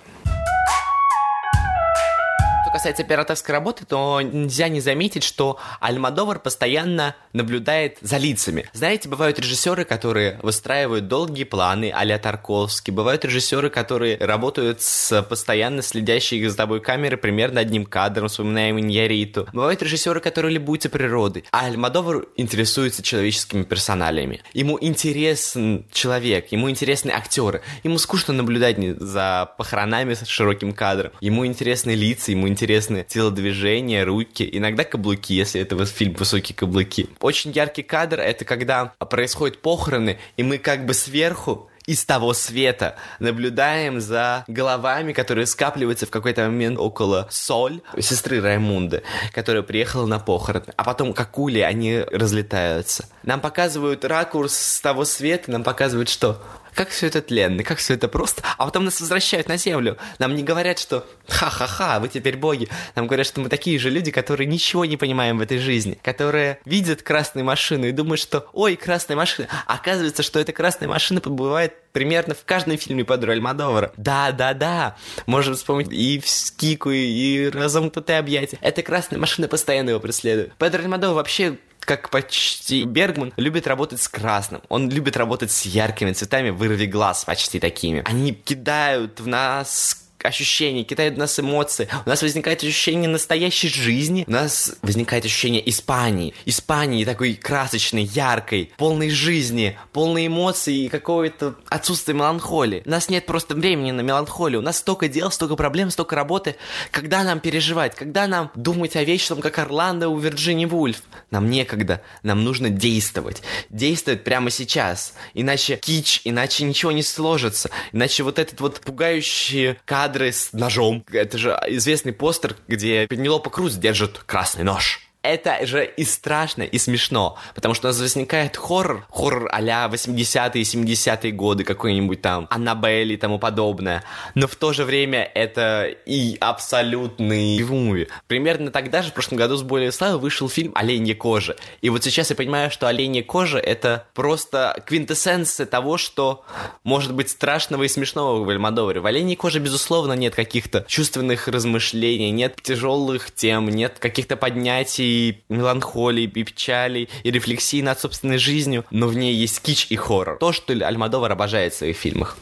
касается 2.85 3.03
операторской 3.03 3.55
работы, 3.55 3.87
то 3.87 4.21
нельзя 4.21 4.69
не 4.69 4.79
заметить, 4.79 5.25
что 5.25 5.59
Альмадовар 5.81 6.38
постоянно 6.38 7.17
наблюдает 7.33 7.97
за 8.03 8.19
лицами. 8.19 8.69
Знаете, 8.75 9.09
бывают 9.09 9.38
режиссеры, 9.38 9.87
которые 9.87 10.38
выстраивают 10.43 11.09
долгие 11.09 11.45
планы 11.45 11.91
а-ля 11.95 12.19
Тарковский, 12.19 12.93
бывают 12.93 13.25
режиссеры, 13.25 13.71
которые 13.71 14.19
работают 14.19 14.83
с 14.83 15.23
постоянно 15.23 15.81
следящей 15.81 16.47
за 16.47 16.55
тобой 16.59 16.83
камеры 16.83 17.17
примерно 17.17 17.61
одним 17.61 17.87
кадром, 17.87 18.29
вспоминаем 18.29 18.79
Иньяриту. 18.79 19.49
Бывают 19.55 19.81
режиссеры, 19.83 20.21
которые 20.21 20.53
любуются 20.53 20.91
природой, 20.91 21.45
а 21.53 21.64
Альмадовар 21.64 22.26
интересуется 22.37 23.03
человеческими 23.03 23.62
персоналиями. 23.62 24.43
Ему 24.53 24.76
интересен 24.79 25.87
человек, 25.91 26.53
ему 26.53 26.69
интересны 26.69 27.12
актеры, 27.12 27.62
ему 27.83 27.97
скучно 27.97 28.35
наблюдать 28.35 28.76
за 28.99 29.55
похоронами 29.57 30.12
с 30.12 30.26
широким 30.26 30.75
кадром, 30.75 31.12
ему 31.23 31.47
интересны 31.47 31.95
лица, 31.95 32.31
ему 32.31 32.47
интересны 32.47 32.74
интересны 32.75 33.04
телодвижения, 33.09 34.04
руки, 34.04 34.49
иногда 34.50 34.85
каблуки, 34.85 35.33
если 35.33 35.61
это 35.61 35.85
фильм 35.87 36.14
«Высокие 36.14 36.57
каблуки». 36.57 37.09
Очень 37.21 37.52
яркий 37.52 37.83
кадр— 37.83 38.19
это 38.21 38.45
когда 38.45 38.87
происходят 38.99 39.62
похороны, 39.62 40.19
и 40.37 40.43
мы 40.43 40.59
как 40.59 40.85
бы 40.85 40.93
сверху 40.93 41.71
из 41.87 42.04
того 42.04 42.33
света 42.33 42.97
наблюдаем 43.21 44.00
за 44.00 44.45
головами, 44.49 45.12
которые 45.12 45.47
скапливаются 45.47 46.07
в 46.07 46.11
какой-то 46.11 46.47
момент 46.47 46.78
около 46.78 47.28
Соль, 47.31 47.83
сестры 48.00 48.40
Раймунды, 48.40 49.02
которая 49.33 49.62
приехала 49.62 50.07
на 50.07 50.19
похороны. 50.19 50.73
А 50.76 50.83
потом, 50.83 51.12
как 51.12 51.38
ули, 51.38 51.61
они 51.61 52.00
разлетаются. 52.11 53.07
Нам 53.23 53.40
показывают 53.40 54.04
ракурс 54.04 54.54
с 54.57 54.81
того 54.81 55.04
света, 55.04 55.50
нам 55.50 55.62
показывают, 55.62 56.09
что 56.09 56.43
как 56.75 56.90
все 56.90 57.07
это 57.07 57.23
тленно, 57.23 57.62
как 57.62 57.78
все 57.78 57.95
это 57.95 58.09
просто. 58.09 58.43
А 58.59 58.66
потом 58.66 58.85
нас 58.85 59.00
возвращают 59.00 59.49
на 59.49 59.57
землю. 59.57 59.97
Нам 60.19 60.35
не 60.35 60.43
говорят, 60.43 60.78
что 60.78 61.07
ха-ха-ха, 61.28 62.00
вы 62.00 62.09
теперь 62.09 62.37
боги. 62.37 62.69
Нам 62.95 63.07
говорят, 63.07 63.26
что 63.26 63.40
мы 63.40 63.49
такие 63.49 63.78
же 63.78 63.90
люди, 63.90 64.11
которые 64.11 64.47
ничего 64.47 64.85
не 64.85 64.97
понимаем 64.97 65.38
в 65.38 65.40
этой 65.40 65.59
жизни, 65.59 65.99
которые 66.02 66.59
видят 66.64 67.02
красную 67.02 67.45
машину 67.45 67.87
и 67.87 67.93
думают, 67.93 68.21
что 68.21 68.49
ой, 68.52 68.76
красная 68.76 69.16
машина. 69.16 69.49
Оказывается, 69.66 70.23
что 70.23 70.38
эта 70.38 70.52
красная 70.52 70.88
машина 70.88 71.21
побывает 71.21 71.75
примерно 71.93 72.35
в 72.35 72.45
каждом 72.45 72.76
фильме 72.76 73.04
Педро 73.04 73.33
Альмадовара. 73.33 73.93
Да, 73.97 74.33
да, 74.33 74.52
да. 74.52 74.97
Можем 75.26 75.54
вспомнить 75.54 75.93
и 75.93 76.21
Скику, 76.25 76.90
и 76.90 77.49
разомкнутые 77.50 78.19
объятия. 78.19 78.59
Эта 78.61 78.83
красная 78.83 79.19
машина 79.19 79.47
постоянно 79.47 79.90
его 79.90 80.00
преследует. 80.00 80.54
Педро 80.57 80.83
Альмадовар 80.83 81.14
вообще 81.14 81.59
как 81.85 82.11
почти 82.11 82.85
Бергман, 82.85 83.33
любит 83.37 83.67
работать 83.67 84.00
с 84.00 84.09
красным. 84.09 84.62
Он 84.69 84.91
любит 84.91 85.17
работать 85.17 85.50
с 85.50 85.62
яркими 85.62 86.12
цветами, 86.12 86.50
вырви 86.50 86.87
глаз 86.87 87.25
почти 87.25 87.61
такими. 87.61 88.03
Они 88.05 88.33
кидают 88.33 89.21
в 89.21 89.26
нас 89.26 90.03
ощущения, 90.25 90.85
кидают 90.85 91.16
в 91.16 91.19
нас 91.19 91.38
эмоции. 91.38 91.88
У 92.07 92.09
нас 92.09 92.23
возникает 92.23 92.62
ощущение 92.62 93.09
настоящей 93.09 93.69
жизни. 93.69 94.25
У 94.26 94.31
нас 94.31 94.76
возникает 94.83 95.25
ощущение 95.25 95.69
Испании. 95.69 96.35
Испании 96.47 97.04
такой 97.04 97.35
красочной, 97.35 98.04
яркой, 98.04 98.73
полной 98.76 99.11
жизни, 99.11 99.78
полной 99.93 100.26
эмоций 100.28 100.75
и 100.75 100.88
какого-то 100.88 101.57
отсутствия 101.69 102.14
меланхолии. 102.14 102.83
У 102.87 102.90
нас 102.90 103.09
нет 103.09 103.26
просто 103.26 103.54
времени 103.54 103.90
на 103.90 104.00
меланхолию. 104.00 104.61
У 104.61 104.64
нас 104.64 104.78
столько 104.78 105.09
дел, 105.09 105.31
столько 105.31 105.57
проблем, 105.57 105.90
столько 105.90 106.16
работы. 106.16 106.57
Когда 106.90 107.23
нам 107.23 107.40
переживать? 107.40 107.95
Когда 107.95 108.26
нам 108.26 108.50
думать 108.54 108.97
о 108.97 109.04
вечном, 109.04 109.40
как 109.40 109.59
Орландо 109.59 110.09
у 110.09 110.19
Вирджини 110.19 110.64
Вульф? 110.64 111.02
Нам 111.31 111.50
некогда. 111.50 112.02
Нам 112.23 112.45
нужно 112.45 112.71
действовать. 112.71 113.43
Действовать 113.69 114.25
прямо 114.25 114.50
сейчас. 114.50 115.14
Иначе 115.35 115.76
кич, 115.76 116.23
иначе 116.25 116.64
ничего 116.64 116.93
не 116.93 117.02
сложится. 117.02 117.71
Иначе 117.93 118.23
вот 118.23 118.38
этот 118.38 118.61
вот 118.61 118.81
пугающий 118.81 119.76
кадр 119.85 120.13
кадры 120.14 120.30
с 120.30 120.52
ножом. 120.52 121.04
Это 121.11 121.38
же 121.38 121.59
известный 121.68 122.12
постер, 122.12 122.56
где 122.68 123.09
Пенелопа 123.09 123.50
Круз 123.50 123.75
держит 123.75 124.18
красный 124.18 124.62
нож 124.62 125.00
это 125.25 125.66
же 125.66 125.85
и 125.85 126.04
страшно, 126.04 126.62
и 126.62 126.78
смешно, 126.78 127.38
потому 127.54 127.75
что 127.75 127.88
у 127.88 127.90
нас 127.90 127.99
возникает 127.99 128.57
хоррор, 128.57 129.07
хоррор 129.11 129.49
а-ля 129.50 129.88
80-е, 129.90 130.62
70-е 130.62 131.33
годы, 131.33 131.64
какой-нибудь 131.64 132.21
там 132.21 132.47
Аннабель 132.50 133.12
и 133.12 133.16
тому 133.16 133.38
подобное, 133.38 134.04
но 134.35 134.47
в 134.47 134.54
то 134.54 134.75
же 134.75 134.85
время 134.85 135.25
это 135.35 135.87
и 135.87 136.37
абсолютный 136.40 137.64
муви. 137.64 138.09
Примерно 138.26 138.71
тогда 138.71 139.02
же, 139.02 139.11
в 139.11 139.14
прошлом 139.14 139.38
году 139.38 139.57
с 139.57 139.62
более 139.62 139.93
славы 139.93 140.19
вышел 140.19 140.49
фильм 140.49 140.73
«Оленья 140.75 141.14
кожа», 141.14 141.57
и 141.81 141.88
вот 141.88 142.04
сейчас 142.04 142.28
я 142.28 142.37
понимаю, 142.37 142.71
что 142.71 142.87
«Оленья 142.87 143.23
кожа»— 143.23 143.59
это 143.61 144.07
просто 144.12 144.83
квинтэссенция 144.87 145.64
того, 145.64 145.97
что 145.97 146.45
может 146.85 147.14
быть 147.14 147.31
страшного 147.31 147.85
и 147.85 147.88
смешного 147.88 148.45
в 148.45 148.49
Альмадоваре. 148.50 149.00
В 149.00 149.07
«Оленьей 149.07 149.37
коже», 149.37 149.59
безусловно, 149.59 150.12
нет 150.12 150.35
каких-то 150.35 150.85
чувственных 150.87 151.49
размышлений, 151.49 152.31
нет 152.31 152.57
тяжелых 152.62 153.31
тем, 153.31 153.71
нет 153.71 153.97
каких-то 153.99 154.37
поднятий 154.37 155.13
и 155.14 155.44
меланхолии, 155.49 156.25
и 156.25 156.44
печали, 156.44 157.09
и 157.23 157.30
рефлексии 157.30 157.83
над 157.83 158.00
собственной 158.00 158.38
жизнью, 158.38 158.85
но 158.90 159.06
в 159.06 159.16
ней 159.16 159.35
есть 159.35 159.61
кич 159.61 159.87
и 159.90 159.97
хоррор. 159.97 160.38
То, 160.38 160.52
что 160.52 160.73
Альмадовар 160.73 161.30
обожает 161.30 161.73
в 161.73 161.78
своих 161.78 161.97
фильмах. 161.97 162.37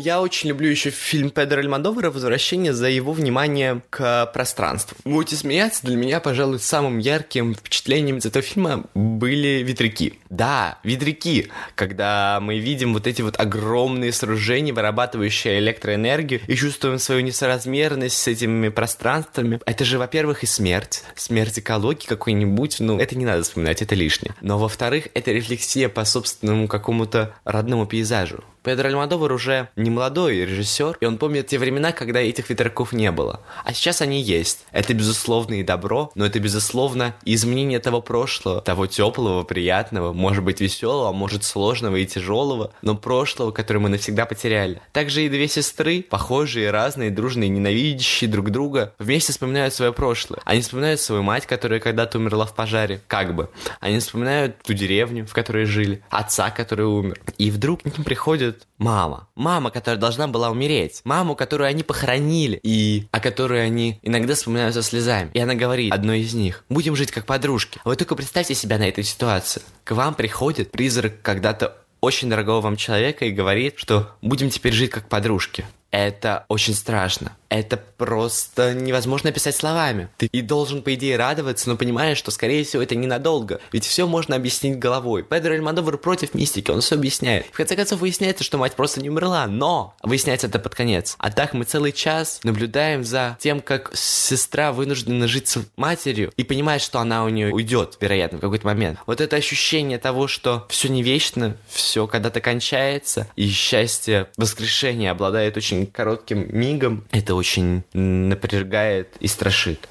Я 0.00 0.20
очень 0.22 0.50
люблю 0.50 0.70
еще 0.70 0.90
фильм 0.90 1.30
Педро 1.30 1.58
Альмадовара 1.58 2.12
«Возвращение» 2.12 2.72
за 2.72 2.88
его 2.88 3.12
внимание 3.12 3.82
к 3.90 4.26
пространству. 4.26 4.96
Будете 5.04 5.34
смеяться, 5.34 5.84
для 5.84 5.96
меня, 5.96 6.20
пожалуй, 6.20 6.60
самым 6.60 6.98
ярким 6.98 7.56
впечатлением 7.56 8.18
из 8.18 8.26
этого 8.26 8.44
фильма 8.44 8.84
были 8.94 9.64
ветряки. 9.64 10.20
Да, 10.30 10.78
ветряки, 10.84 11.48
когда 11.74 12.38
мы 12.40 12.60
видим 12.60 12.92
вот 12.92 13.08
эти 13.08 13.22
вот 13.22 13.40
огромные 13.40 14.12
сооружения, 14.12 14.72
вырабатывающие 14.72 15.58
электроэнергию, 15.58 16.42
и 16.46 16.54
чувствуем 16.54 17.00
свою 17.00 17.22
несоразмерность 17.22 18.18
с 18.18 18.28
этими 18.28 18.68
пространствами. 18.68 19.58
Это 19.66 19.84
же, 19.84 19.98
во-первых, 19.98 20.44
и 20.44 20.46
смерть. 20.46 21.02
Смерть 21.16 21.58
экологии 21.58 22.06
какой-нибудь, 22.06 22.76
ну, 22.78 23.00
это 23.00 23.18
не 23.18 23.24
надо 23.24 23.42
вспоминать, 23.42 23.82
это 23.82 23.96
лишнее. 23.96 24.36
Но, 24.42 24.58
во-вторых, 24.58 25.08
это 25.14 25.32
рефлексия 25.32 25.88
по 25.88 26.04
собственному 26.04 26.68
какому-то 26.68 27.34
родному 27.44 27.84
пейзажу. 27.84 28.44
Педро 28.68 28.90
Альмадовар 28.90 29.32
уже 29.32 29.70
не 29.76 29.88
молодой 29.88 30.44
режиссер, 30.44 30.98
и 31.00 31.06
он 31.06 31.16
помнит 31.16 31.46
те 31.46 31.58
времена, 31.58 31.90
когда 31.92 32.20
этих 32.20 32.50
ветряков 32.50 32.92
не 32.92 33.10
было. 33.10 33.40
А 33.64 33.72
сейчас 33.72 34.02
они 34.02 34.20
есть. 34.20 34.66
Это, 34.72 34.92
безусловно, 34.92 35.54
и 35.54 35.62
добро, 35.62 36.12
но 36.14 36.26
это, 36.26 36.38
безусловно, 36.38 37.14
изменение 37.24 37.78
того 37.78 38.02
прошлого, 38.02 38.60
того 38.60 38.86
теплого, 38.86 39.44
приятного, 39.44 40.12
может 40.12 40.44
быть, 40.44 40.60
веселого, 40.60 41.08
а 41.08 41.12
может, 41.12 41.44
сложного 41.44 41.96
и 41.96 42.04
тяжелого, 42.04 42.72
но 42.82 42.94
прошлого, 42.94 43.52
которое 43.52 43.80
мы 43.80 43.88
навсегда 43.88 44.26
потеряли. 44.26 44.82
Также 44.92 45.24
и 45.24 45.30
две 45.30 45.48
сестры, 45.48 46.02
похожие, 46.02 46.70
разные, 46.70 47.10
дружные, 47.10 47.48
ненавидящие 47.48 48.28
друг 48.28 48.50
друга, 48.50 48.92
вместе 48.98 49.32
вспоминают 49.32 49.72
свое 49.72 49.94
прошлое. 49.94 50.40
Они 50.44 50.60
вспоминают 50.60 51.00
свою 51.00 51.22
мать, 51.22 51.46
которая 51.46 51.80
когда-то 51.80 52.18
умерла 52.18 52.44
в 52.44 52.54
пожаре, 52.54 53.00
как 53.06 53.34
бы. 53.34 53.48
Они 53.80 53.98
вспоминают 53.98 54.62
ту 54.62 54.74
деревню, 54.74 55.26
в 55.26 55.32
которой 55.32 55.64
жили, 55.64 56.02
отца, 56.10 56.50
который 56.50 56.84
умер. 56.84 57.18
И 57.38 57.50
вдруг 57.50 57.82
к 57.82 57.86
ним 57.86 58.04
приходит 58.04 58.57
мама. 58.78 59.28
Мама, 59.34 59.70
которая 59.70 60.00
должна 60.00 60.28
была 60.28 60.50
умереть. 60.50 61.00
Маму, 61.04 61.34
которую 61.34 61.68
они 61.68 61.82
похоронили. 61.82 62.58
И 62.62 63.06
о 63.10 63.20
которой 63.20 63.64
они 63.64 63.98
иногда 64.02 64.34
вспоминают 64.34 64.74
со 64.74 64.82
слезами. 64.82 65.30
И 65.34 65.38
она 65.38 65.54
говорит 65.54 65.92
одной 65.92 66.20
из 66.20 66.34
них. 66.34 66.64
Будем 66.68 66.96
жить 66.96 67.10
как 67.10 67.26
подружки. 67.26 67.80
Вы 67.84 67.96
только 67.96 68.14
представьте 68.14 68.54
себя 68.54 68.78
на 68.78 68.88
этой 68.88 69.04
ситуации. 69.04 69.62
К 69.84 69.92
вам 69.92 70.14
приходит 70.14 70.70
призрак 70.70 71.22
когда-то 71.22 71.76
очень 72.00 72.30
дорогого 72.30 72.60
вам 72.60 72.76
человека 72.76 73.24
и 73.24 73.30
говорит, 73.30 73.74
что 73.76 74.16
будем 74.22 74.50
теперь 74.50 74.72
жить 74.72 74.90
как 74.90 75.08
подружки. 75.08 75.64
Это 75.90 76.44
очень 76.48 76.74
страшно 76.74 77.32
это 77.48 77.76
просто 77.76 78.74
невозможно 78.74 79.30
описать 79.30 79.56
словами. 79.56 80.08
Ты 80.16 80.26
и 80.26 80.42
должен, 80.42 80.82
по 80.82 80.94
идее, 80.94 81.16
радоваться, 81.16 81.68
но 81.68 81.76
понимаешь, 81.76 82.18
что, 82.18 82.30
скорее 82.30 82.64
всего, 82.64 82.82
это 82.82 82.94
ненадолго. 82.94 83.60
Ведь 83.72 83.84
все 83.84 84.06
можно 84.06 84.36
объяснить 84.36 84.78
головой. 84.78 85.22
Педро 85.22 85.54
Альмадовар 85.54 85.98
против 85.98 86.34
мистики, 86.34 86.70
он 86.70 86.80
все 86.80 86.96
объясняет. 86.96 87.46
В 87.46 87.56
конце 87.56 87.76
концов, 87.76 88.00
выясняется, 88.00 88.44
что 88.44 88.58
мать 88.58 88.74
просто 88.74 89.00
не 89.00 89.10
умерла, 89.10 89.46
но 89.46 89.94
выясняется 90.02 90.46
это 90.46 90.58
под 90.58 90.74
конец. 90.74 91.16
А 91.18 91.30
так 91.30 91.54
мы 91.54 91.64
целый 91.64 91.92
час 91.92 92.40
наблюдаем 92.44 93.04
за 93.04 93.36
тем, 93.40 93.60
как 93.60 93.90
сестра 93.94 94.72
вынуждена 94.72 95.26
жить 95.26 95.48
с 95.48 95.58
матерью 95.76 96.32
и 96.36 96.44
понимает, 96.44 96.82
что 96.82 97.00
она 97.00 97.24
у 97.24 97.28
нее 97.28 97.52
уйдет, 97.52 97.96
вероятно, 98.00 98.38
в 98.38 98.40
какой-то 98.40 98.66
момент. 98.66 98.98
Вот 99.06 99.20
это 99.20 99.36
ощущение 99.36 99.98
того, 99.98 100.28
что 100.28 100.66
все 100.68 100.88
не 100.88 101.02
вечно, 101.02 101.56
все 101.68 102.06
когда-то 102.06 102.40
кончается, 102.40 103.28
и 103.36 103.48
счастье 103.48 104.28
воскрешения 104.36 105.10
обладает 105.10 105.56
очень 105.56 105.86
коротким 105.86 106.46
мигом, 106.56 107.06
это 107.10 107.34
очень 107.38 107.84
напрягает 107.94 109.16
и 109.20 109.26
страшит 109.28 109.88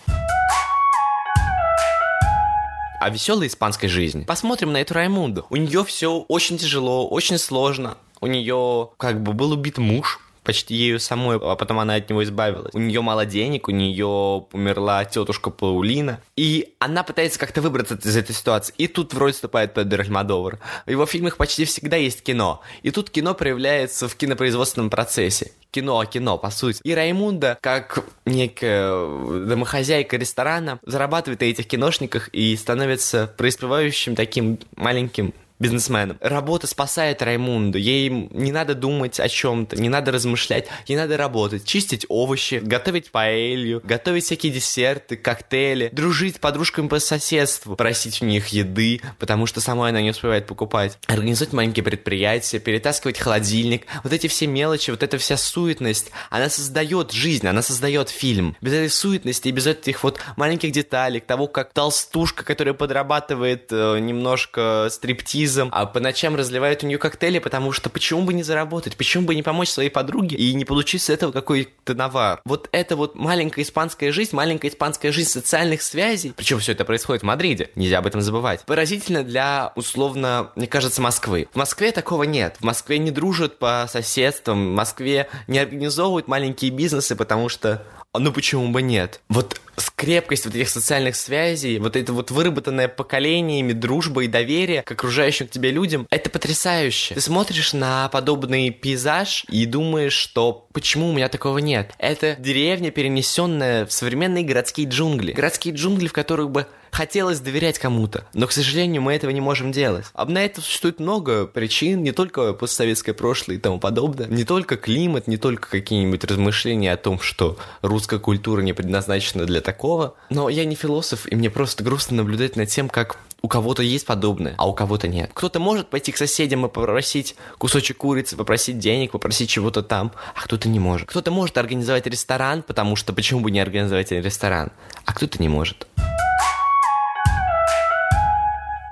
о 2.99 3.09
веселой 3.09 3.47
испанской 3.47 3.89
жизни. 3.89 4.23
Посмотрим 4.23 4.73
на 4.73 4.77
эту 4.77 4.93
Раймунду. 4.93 5.45
У 5.49 5.55
нее 5.55 5.83
все 5.85 6.19
очень 6.27 6.57
тяжело, 6.57 7.07
очень 7.07 7.37
сложно. 7.37 7.97
У 8.19 8.27
нее 8.27 8.89
как 8.97 9.21
бы 9.21 9.33
был 9.33 9.51
убит 9.51 9.77
муж, 9.77 10.19
почти 10.47 10.75
ею 10.75 10.97
самой, 11.01 11.37
а 11.41 11.57
потом 11.57 11.79
она 11.79 11.95
от 11.95 12.09
него 12.09 12.23
избавилась. 12.23 12.73
У 12.73 12.79
нее 12.79 13.01
мало 13.01 13.25
денег, 13.25 13.67
у 13.67 13.71
нее 13.71 14.07
умерла 14.53 15.03
тетушка 15.03 15.49
Паулина, 15.49 16.21
и 16.37 16.73
она 16.79 17.03
пытается 17.03 17.37
как-то 17.37 17.61
выбраться 17.61 17.95
из 17.95 18.15
этой 18.15 18.33
ситуации. 18.33 18.73
И 18.77 18.87
тут 18.87 19.13
вроде 19.13 19.33
вступает 19.33 19.73
Педро 19.73 20.01
Альмадовар. 20.01 20.59
В 20.85 20.89
его 20.89 21.05
фильмах 21.05 21.35
почти 21.35 21.65
всегда 21.65 21.97
есть 21.97 22.23
кино. 22.23 22.61
И 22.81 22.91
тут 22.91 23.09
кино 23.09 23.33
проявляется 23.33 24.07
в 24.07 24.15
кинопроизводственном 24.15 24.89
процессе 24.89 25.51
кино 25.69 25.99
о 25.99 26.05
кино, 26.05 26.37
по 26.37 26.49
сути. 26.49 26.79
И 26.83 26.95
Раймунда, 26.95 27.57
как 27.61 28.03
некая 28.25 29.45
домохозяйка 29.45 30.15
ресторана, 30.15 30.79
зарабатывает 30.83 31.41
на 31.41 31.45
этих 31.45 31.67
киношниках 31.67 32.29
и 32.29 32.55
становится 32.55 33.31
преуспевающим 33.37 34.15
таким 34.15 34.59
маленьким 34.75 35.33
бизнесменом. 35.59 36.17
Работа 36.21 36.67
спасает 36.67 37.21
Раймунду. 37.21 37.77
Ей 37.77 38.09
не 38.09 38.51
надо 38.51 38.75
думать 38.75 39.19
о 39.19 39.27
чем-то, 39.27 39.75
не 39.75 39.89
надо 39.89 40.11
размышлять, 40.11 40.67
ей 40.85 40.95
надо 40.95 41.17
работать, 41.17 41.65
чистить 41.65 42.05
овощи, 42.09 42.61
готовить 42.63 43.11
паэлью, 43.11 43.81
готовить 43.83 44.25
всякие 44.25 44.51
десерты, 44.51 45.17
коктейли, 45.17 45.89
дружить 45.91 46.35
с 46.35 46.39
подружками 46.39 46.87
по 46.87 46.99
соседству, 46.99 47.75
просить 47.75 48.21
у 48.21 48.25
них 48.25 48.49
еды, 48.49 49.01
потому 49.17 49.45
что 49.45 49.61
самой 49.61 49.89
она 49.89 50.01
не 50.01 50.11
успевает 50.11 50.45
покупать, 50.45 50.97
организовать 51.07 51.53
маленькие 51.53 51.83
предприятия, 51.83 52.59
перетаскивать 52.59 53.17
холодильник. 53.17 53.85
Вот 54.03 54.13
эти 54.13 54.27
все 54.27 54.47
мелочи, 54.47 54.91
вот 54.91 55.01
эта 55.01 55.17
вся 55.17 55.37
суетность, 55.37 56.11
она 56.29 56.49
создает 56.49 57.11
жизнь, 57.11 57.47
она 57.47 57.61
создает 57.61 58.09
фильм. 58.09 58.55
Без 58.61 58.73
этой 58.73 58.89
суетности 58.89 59.47
и 59.47 59.51
без 59.51 59.65
этих 59.65 60.03
вот 60.03 60.19
маленьких 60.35 60.71
деталей, 60.71 61.19
того, 61.19 61.47
как 61.47 61.73
толстушка, 61.73 62.43
которая 62.43 62.73
подрабатывает 62.73 63.67
э, 63.71 63.99
немножко 63.99 64.87
стриптиз 64.91 65.46
стриптизом, 65.47 65.69
а 65.71 65.85
по 65.85 65.99
ночам 65.99 66.35
разливают 66.35 66.83
у 66.83 66.87
нее 66.87 66.97
коктейли, 66.97 67.39
потому 67.39 67.71
что 67.71 67.89
почему 67.89 68.23
бы 68.23 68.33
не 68.33 68.43
заработать, 68.43 68.95
почему 68.97 69.25
бы 69.25 69.35
не 69.35 69.43
помочь 69.43 69.69
своей 69.69 69.89
подруге 69.89 70.35
и 70.35 70.53
не 70.53 70.65
получить 70.65 71.01
с 71.01 71.09
этого 71.09 71.31
какой-то 71.31 71.93
навар. 71.93 72.41
Вот 72.45 72.69
это 72.71 72.95
вот 72.95 73.15
маленькая 73.15 73.63
испанская 73.63 74.11
жизнь, 74.11 74.35
маленькая 74.35 74.69
испанская 74.69 75.11
жизнь 75.11 75.29
социальных 75.29 75.81
связей, 75.81 76.33
причем 76.35 76.59
все 76.59 76.73
это 76.73 76.85
происходит 76.85 77.23
в 77.23 77.25
Мадриде, 77.25 77.69
нельзя 77.75 77.99
об 77.99 78.07
этом 78.07 78.21
забывать. 78.21 78.63
Поразительно 78.65 79.23
для, 79.23 79.71
условно, 79.75 80.51
мне 80.55 80.67
кажется, 80.67 81.01
Москвы. 81.01 81.47
В 81.51 81.57
Москве 81.57 81.91
такого 81.91 82.23
нет. 82.23 82.57
В 82.59 82.63
Москве 82.63 82.97
не 82.97 83.11
дружат 83.11 83.59
по 83.59 83.87
соседствам, 83.89 84.71
в 84.71 84.75
Москве 84.75 85.29
не 85.47 85.59
организовывают 85.59 86.27
маленькие 86.27 86.71
бизнесы, 86.71 87.15
потому 87.15 87.49
что 87.49 87.83
ну 88.19 88.31
почему 88.31 88.69
бы 88.69 88.81
нет? 88.81 89.21
Вот 89.29 89.59
скрепкость 89.77 90.45
вот 90.45 90.55
этих 90.55 90.69
социальных 90.69 91.15
связей, 91.15 91.79
вот 91.79 91.95
это 91.95 92.13
вот 92.13 92.31
выработанное 92.31 92.87
поколениями 92.87 93.73
дружба 93.73 94.23
и 94.23 94.27
доверие 94.27 94.81
к 94.83 94.91
окружающим 94.91 95.47
к 95.47 95.51
тебе 95.51 95.71
людям, 95.71 96.07
это 96.09 96.29
потрясающе. 96.29 97.13
Ты 97.13 97.21
смотришь 97.21 97.73
на 97.73 98.09
подобный 98.09 98.71
пейзаж 98.71 99.45
и 99.49 99.65
думаешь, 99.65 100.13
что 100.13 100.67
почему 100.73 101.09
у 101.09 101.13
меня 101.13 101.29
такого 101.29 101.59
нет? 101.59 101.93
Это 101.99 102.35
деревня, 102.39 102.91
перенесенная 102.91 103.85
в 103.85 103.91
современные 103.91 104.43
городские 104.43 104.87
джунгли. 104.87 105.33
Городские 105.33 105.75
джунгли, 105.75 106.07
в 106.07 106.13
которых 106.13 106.49
бы 106.49 106.67
хотелось 106.97 107.39
доверять 107.39 107.77
кому-то, 107.77 108.25
но, 108.33 108.47
к 108.47 108.51
сожалению, 108.51 109.03
мы 109.03 109.13
этого 109.13 109.29
не 109.29 109.39
можем 109.39 109.71
делать. 109.71 110.05
А 110.15 110.25
на 110.25 110.43
это 110.43 110.61
существует 110.61 110.99
много 110.99 111.45
причин, 111.45 112.01
не 112.01 112.11
только 112.11 112.53
постсоветское 112.53 113.13
прошлое 113.13 113.57
и 113.57 113.59
тому 113.59 113.79
подобное, 113.79 114.25
не 114.25 114.43
только 114.43 114.77
климат, 114.77 115.27
не 115.27 115.37
только 115.37 115.69
какие-нибудь 115.69 116.23
размышления 116.23 116.91
о 116.91 116.97
том, 116.97 117.19
что 117.19 117.59
русская 117.83 118.17
культура 118.17 118.61
не 118.61 118.73
предназначена 118.73 119.45
для 119.45 119.61
такого, 119.61 120.15
но 120.31 120.49
я 120.49 120.65
не 120.65 120.73
философ, 120.73 121.31
и 121.31 121.35
мне 121.35 121.51
просто 121.51 121.83
грустно 121.83 122.17
наблюдать 122.17 122.55
над 122.55 122.69
тем, 122.69 122.89
как 122.89 123.19
у 123.43 123.47
кого-то 123.47 123.83
есть 123.83 124.07
подобное, 124.07 124.55
а 124.57 124.67
у 124.67 124.73
кого-то 124.73 125.07
нет. 125.07 125.29
Кто-то 125.35 125.59
может 125.59 125.89
пойти 125.89 126.11
к 126.11 126.17
соседям 126.17 126.65
и 126.65 126.69
попросить 126.69 127.35
кусочек 127.59 127.97
курицы, 127.97 128.35
попросить 128.35 128.79
денег, 128.79 129.11
попросить 129.11 129.51
чего-то 129.51 129.83
там, 129.83 130.13
а 130.33 130.41
кто-то 130.41 130.67
не 130.67 130.79
может. 130.79 131.07
Кто-то 131.07 131.29
может 131.29 131.59
организовать 131.59 132.07
ресторан, 132.07 132.63
потому 132.63 132.95
что 132.95 133.13
почему 133.13 133.41
бы 133.41 133.51
не 133.51 133.59
организовать 133.59 134.11
ресторан, 134.11 134.71
а 135.05 135.13
кто-то 135.13 135.39
не 135.39 135.47
может 135.47 135.85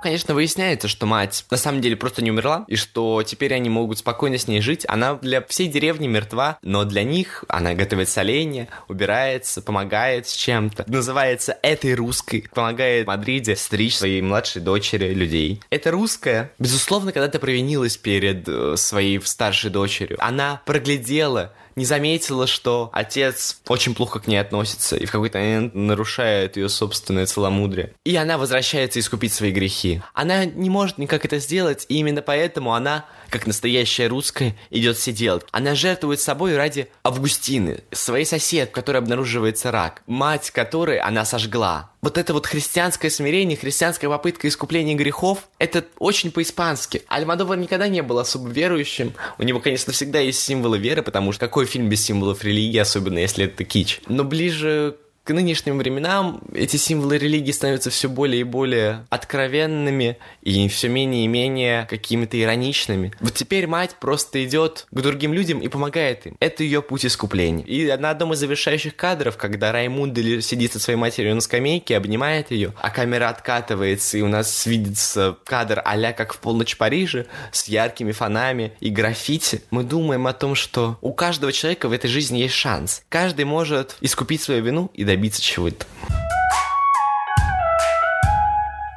конечно, 0.05 0.35
выясняется, 0.35 0.87
что 0.87 1.07
мать 1.07 1.45
на 1.49 1.57
самом 1.57 1.81
деле 1.81 1.95
просто 1.95 2.21
не 2.21 2.29
умерла, 2.29 2.63
и 2.67 2.75
что 2.75 3.23
теперь 3.23 3.55
они 3.55 3.69
могут 3.69 3.97
спокойно 3.97 4.37
с 4.37 4.47
ней 4.47 4.61
жить. 4.61 4.85
Она 4.87 5.15
для 5.15 5.41
всей 5.41 5.67
деревни 5.67 6.07
мертва, 6.07 6.59
но 6.61 6.83
для 6.83 7.03
них 7.03 7.43
она 7.47 7.73
готовит 7.73 8.07
соленья, 8.07 8.67
убирается, 8.87 9.63
помогает 9.63 10.27
с 10.27 10.33
чем-то. 10.33 10.85
Называется 10.87 11.57
«этой 11.63 11.95
русской», 11.95 12.47
помогает 12.53 13.07
Мадриде 13.07 13.55
стричь 13.55 13.95
своей 13.95 14.21
младшей 14.21 14.61
дочери 14.61 15.11
людей. 15.11 15.59
Это 15.71 15.89
русская, 15.89 16.51
безусловно, 16.59 17.11
когда-то 17.11 17.39
провинилась 17.39 17.97
перед 17.97 18.47
э, 18.47 18.75
своей 18.77 19.19
старшей 19.21 19.71
дочерью. 19.71 20.17
Она 20.19 20.61
проглядела 20.65 21.53
не 21.75 21.85
заметила, 21.85 22.47
что 22.47 22.89
отец 22.93 23.59
очень 23.67 23.95
плохо 23.95 24.19
к 24.19 24.27
ней 24.27 24.37
относится 24.37 24.95
и 24.95 25.05
в 25.05 25.11
какой-то 25.11 25.39
момент 25.39 25.75
нарушает 25.75 26.57
ее 26.57 26.69
собственное 26.69 27.25
целомудрие. 27.25 27.93
И 28.03 28.15
она 28.15 28.37
возвращается 28.37 28.99
искупить 28.99 29.33
свои 29.33 29.51
грехи. 29.51 30.01
Она 30.13 30.45
не 30.45 30.69
может 30.69 30.97
никак 30.97 31.25
это 31.25 31.39
сделать, 31.39 31.85
и 31.89 31.97
именно 31.97 32.21
поэтому 32.21 32.73
она, 32.73 33.05
как 33.29 33.47
настоящая 33.47 34.07
русская, 34.07 34.55
идет 34.69 34.97
все 34.97 35.11
делать. 35.11 35.45
Она 35.51 35.75
жертвует 35.75 36.19
собой 36.19 36.55
ради 36.55 36.87
Августины, 37.03 37.83
своей 37.91 38.25
соседки, 38.25 38.73
которой 38.73 38.97
обнаруживается 38.97 39.71
рак, 39.71 40.01
мать 40.07 40.51
которой 40.51 40.99
она 40.99 41.25
сожгла 41.25 41.91
вот 42.05 42.19
это 42.19 42.33
вот 42.33 42.45
христианское 42.45 43.09
смирение, 43.09 43.57
христианская 43.57 44.07
попытка 44.07 44.47
искупления 44.47 44.95
грехов, 44.95 45.49
это 45.57 45.83
очень 45.97 46.31
по-испански. 46.31 47.01
Альмадовар 47.07 47.57
никогда 47.57 47.87
не 47.87 48.03
был 48.03 48.19
особо 48.19 48.47
верующим. 48.47 49.13
У 49.39 49.43
него, 49.43 49.59
конечно, 49.59 49.91
всегда 49.91 50.19
есть 50.19 50.39
символы 50.39 50.77
веры, 50.77 51.01
потому 51.01 51.31
что 51.31 51.47
какой 51.47 51.65
фильм 51.65 51.89
без 51.89 52.05
символов 52.05 52.43
религии, 52.43 52.77
особенно 52.77 53.17
если 53.17 53.45
это 53.45 53.63
кич. 53.63 54.01
Но 54.07 54.23
ближе 54.23 54.97
к 55.25 55.33
нынешним 55.33 55.79
временам 55.79 56.39
эти 56.53 56.77
символы 56.77 57.17
религии 57.17 57.51
становятся 57.51 57.89
все 57.89 58.07
более 58.07 58.41
и 58.41 58.43
более 58.43 59.07
откровенными 59.09 60.19
и 60.43 60.67
все 60.67 60.87
менее 60.87 61.25
и 61.25 61.27
менее 61.27 61.87
какими-то 61.89 62.39
ироничными. 62.39 63.11
Вот 63.19 63.33
теперь 63.33 63.65
мать 63.65 63.95
просто 63.99 64.45
идет 64.45 64.85
к 64.91 65.01
другим 65.01 65.33
людям 65.33 65.61
и 65.61 65.67
помогает 65.67 66.27
им. 66.27 66.37
Это 66.39 66.63
ее 66.63 66.83
путь 66.83 67.07
искупления. 67.07 67.65
И 67.65 67.91
на 67.97 68.11
одном 68.11 68.33
из 68.33 68.37
завершающих 68.37 68.95
кадров, 68.95 69.35
когда 69.35 69.71
Раймунда 69.71 70.41
сидит 70.43 70.73
со 70.73 70.79
своей 70.79 70.97
матерью 70.97 71.33
на 71.33 71.41
скамейке, 71.41 71.97
обнимает 71.97 72.51
ее, 72.51 72.73
а 72.79 72.91
камера 72.91 73.29
откатывается, 73.29 74.19
и 74.19 74.21
у 74.21 74.27
нас 74.27 74.67
видится 74.67 75.37
кадр 75.43 75.81
а 75.83 76.13
как 76.13 76.33
в 76.33 76.37
полночь 76.37 76.77
Парижа 76.77 77.25
с 77.51 77.67
яркими 77.67 78.11
фонами 78.11 78.73
и 78.79 78.91
граффити, 78.91 79.63
мы 79.71 79.83
думаем 79.83 80.27
о 80.27 80.33
том, 80.33 80.53
что 80.53 80.99
у 81.01 81.13
каждого 81.13 81.51
человека 81.51 81.89
в 81.89 81.93
этой 81.93 82.11
жизни 82.11 82.37
есть 82.37 82.53
шанс. 82.53 83.01
Каждый 83.09 83.45
может 83.45 83.97
искупить 84.01 84.43
свою 84.43 84.63
вину 84.63 84.91
и 84.93 85.03
добиться 85.03 85.14
добиться 85.15 85.41
чего-то. 85.41 85.85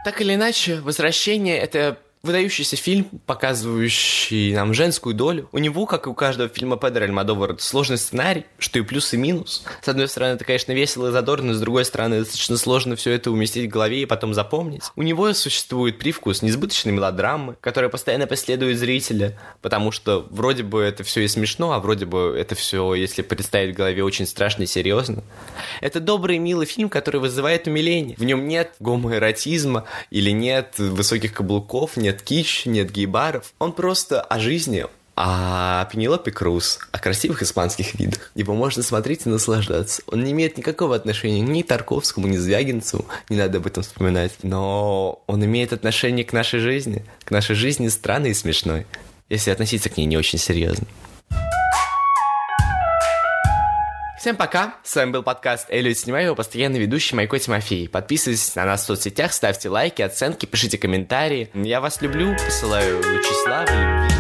Так 0.05 0.21
или 0.21 0.35
иначе, 0.35 0.81
возвращение— 0.81 1.57
это 1.59 1.99
выдающийся 2.29 2.77
фильм, 2.77 3.07
показывающий 3.27 4.55
нам 4.55 4.75
женскую 4.75 5.15
долю. 5.15 5.49
У 5.51 5.59
него, 5.59 5.87
как 5.87 6.07
и 6.07 6.11
у 6.11 6.15
каждого 6.15 6.49
фильма 6.49 6.77
Педро 6.77 7.05
Альмадовара, 7.05 7.57
сложный 7.59 7.97
сценарий, 7.97 8.45
что 8.59 8.79
и 8.79 8.83
плюс, 8.83 9.15
и 9.15 9.17
минус. 9.17 9.65
С 9.83 9.89
одной 9.89 10.09
стороны, 10.09 10.35
это, 10.35 10.45
конечно, 10.45 10.73
весело 10.73 11.09
и 11.09 11.13
задорно, 11.13 11.55
с 11.55 11.61
другой 11.61 11.87
стороны, 11.87 12.21
достаточно 12.21 12.59
сложно 12.59 12.97
все 12.97 13.13
это 13.13 13.31
уместить 13.31 13.71
в 13.71 13.73
голове 13.73 14.03
и 14.03 14.07
потом 14.07 14.35
запомнить. 14.35 14.83
У 14.95 15.03
него 15.03 15.33
существует 15.33 15.99
привкус 15.99 16.43
несбыточной 16.43 16.93
мелодрамы, 16.93 17.57
которая 17.61 17.89
постоянно 17.89 18.27
преследует 18.27 18.79
зрителя, 18.79 19.39
потому 19.63 19.91
что 19.91 20.27
вроде 20.31 20.63
бы 20.63 20.83
это 20.83 21.05
все 21.05 21.23
и 21.23 21.29
смешно, 21.29 21.73
а 21.73 21.81
вроде 21.81 22.05
бы 22.05 22.37
это 22.39 22.55
все, 22.55 22.93
если 22.93 23.23
представить 23.23 23.75
в 23.75 23.79
голове, 23.79 24.05
очень 24.05 24.27
страшно 24.27 24.65
и 24.65 24.67
серьезно. 24.67 25.25
Это 25.81 25.99
добрый, 25.99 26.37
милый 26.37 26.67
фильм, 26.67 26.91
который 26.91 27.21
вызывает 27.23 27.67
умиление. 27.67 28.17
В 28.19 28.25
нем 28.25 28.47
нет 28.47 28.75
гомоэротизма 28.81 29.85
или 30.11 30.31
нет 30.31 30.79
высоких 30.79 31.33
каблуков, 31.33 31.97
нет 31.97 32.18
нет 32.19 32.23
кич, 32.23 32.67
нет 32.67 32.91
гейбаров. 32.91 33.53
Он 33.59 33.73
просто 33.73 34.21
о 34.21 34.39
жизни, 34.39 34.87
а 35.17 35.89
Пенелопе 35.93 36.31
Круз 36.31 36.79
о 36.93 36.99
красивых 36.99 37.43
испанских 37.43 37.95
видах. 37.95 38.31
Его 38.35 38.55
можно 38.55 38.83
смотреть 38.83 39.27
и 39.27 39.29
наслаждаться. 39.29 40.03
Он 40.07 40.25
не 40.25 40.33
имеет 40.33 40.59
никакого 40.59 40.97
отношения 40.97 41.41
ни 41.41 41.63
к 41.63 41.69
Тарковскому, 41.69 42.27
ни 42.27 42.37
к 42.37 42.41
Звягинцеву, 42.41 43.07
не 43.29 43.37
надо 43.37 43.59
об 43.59 43.67
этом 43.67 43.83
вспоминать. 43.83 44.33
Но 44.43 45.23
он 45.27 45.45
имеет 45.45 45.73
отношение 45.73 46.25
к 46.25 46.33
нашей 46.33 46.61
жизни, 46.61 47.05
к 47.25 47.31
нашей 47.31 47.55
жизни 47.55 47.89
странной 47.89 48.31
и 48.31 48.35
смешной, 48.35 48.87
если 49.29 49.51
относиться 49.51 49.89
к 49.89 49.97
ней 49.97 50.07
не 50.07 50.17
очень 50.17 50.39
серьезно. 50.39 50.87
Всем 54.29 54.37
пока, 54.37 54.75
с 54.85 54.95
вами 54.95 55.13
был 55.13 55.23
подкаст 55.23 55.71
Эллиот 55.71 55.97
Снимаю, 55.97 56.27
его 56.27 56.35
постоянный 56.35 56.79
ведущий 56.79 57.17
Майко 57.17 57.39
Тимофей. 57.39 57.89
Подписывайтесь 57.89 58.55
на 58.57 58.67
нас 58.67 58.83
в 58.83 58.85
соцсетях, 58.85 59.33
ставьте 59.33 59.71
лайки, 59.71 60.03
оценки, 60.03 60.45
пишите 60.45 60.77
комментарии. 60.77 61.49
Я 61.55 61.81
вас 61.81 62.03
люблю, 62.03 62.37
посылаю 62.37 62.99
лучи 62.99 63.33
славы, 63.43 63.71
любви. 63.71 64.18